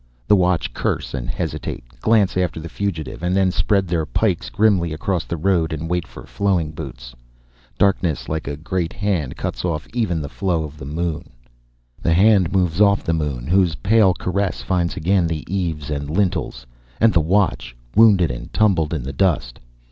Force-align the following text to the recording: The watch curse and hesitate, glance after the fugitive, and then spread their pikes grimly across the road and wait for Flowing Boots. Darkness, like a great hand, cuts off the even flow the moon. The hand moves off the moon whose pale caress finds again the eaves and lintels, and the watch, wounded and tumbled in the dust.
The 0.27 0.35
watch 0.35 0.73
curse 0.73 1.13
and 1.13 1.29
hesitate, 1.29 1.83
glance 2.01 2.35
after 2.35 2.59
the 2.59 2.67
fugitive, 2.69 3.21
and 3.21 3.35
then 3.35 3.51
spread 3.51 3.87
their 3.87 4.03
pikes 4.07 4.49
grimly 4.49 4.93
across 4.93 5.25
the 5.25 5.37
road 5.37 5.71
and 5.71 5.87
wait 5.87 6.07
for 6.07 6.25
Flowing 6.25 6.71
Boots. 6.71 7.13
Darkness, 7.77 8.27
like 8.27 8.47
a 8.47 8.57
great 8.57 8.93
hand, 8.93 9.37
cuts 9.37 9.63
off 9.63 9.85
the 9.87 9.99
even 10.01 10.27
flow 10.27 10.73
the 10.75 10.85
moon. 10.85 11.29
The 12.01 12.15
hand 12.15 12.51
moves 12.51 12.81
off 12.81 13.03
the 13.03 13.13
moon 13.13 13.45
whose 13.45 13.75
pale 13.75 14.15
caress 14.15 14.63
finds 14.63 14.97
again 14.97 15.27
the 15.27 15.43
eaves 15.47 15.91
and 15.91 16.09
lintels, 16.09 16.65
and 16.99 17.13
the 17.13 17.21
watch, 17.21 17.75
wounded 17.95 18.31
and 18.31 18.51
tumbled 18.51 18.95
in 18.95 19.03
the 19.03 19.13
dust. 19.13 19.59